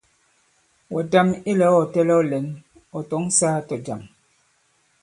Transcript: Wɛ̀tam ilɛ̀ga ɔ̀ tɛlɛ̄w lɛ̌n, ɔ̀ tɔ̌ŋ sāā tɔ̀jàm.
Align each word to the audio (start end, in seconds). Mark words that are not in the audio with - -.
Wɛ̀tam 0.93 1.27
ilɛ̀ga 1.51 1.77
ɔ̀ 1.79 1.85
tɛlɛ̄w 1.93 2.21
lɛ̌n, 2.31 2.45
ɔ̀ 2.97 3.03
tɔ̌ŋ 3.09 3.23
sāā 3.37 3.59
tɔ̀jàm. 3.67 4.01